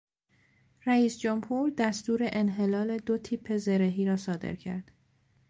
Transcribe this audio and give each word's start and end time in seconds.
رییس 0.87 1.19
جمهور 1.19 1.69
دستور 1.69 2.19
انحلال 2.31 2.97
دو 2.97 3.17
تیپ 3.17 3.57
زرهی 3.57 4.05
را 4.05 4.17
صادر 4.17 4.55
کرد. 4.55 4.91